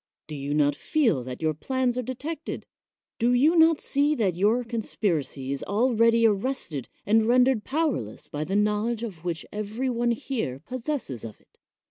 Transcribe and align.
Do 0.25 0.33
you 0.35 0.55
not 0.55 0.75
feel 0.75 1.23
that 1.25 1.43
your 1.43 1.53
plans 1.53 1.95
are 1.95 2.01
detected? 2.01 2.65
Do 3.19 3.33
you 3.33 3.55
not 3.55 3.79
see 3.79 4.15
that 4.15 4.33
your 4.33 4.63
conspiracy 4.63 5.51
is 5.51 5.61
already 5.61 6.25
arrested 6.25 6.89
and 7.05 7.27
rendered 7.27 7.63
powerless 7.63 8.27
by 8.27 8.43
the 8.45 8.55
knowledge 8.55 9.03
which 9.03 9.45
every 9.51 9.91
one 9.91 10.09
here 10.09 10.59
possesses 10.65 11.23
of 11.23 11.39
it? 11.39 11.59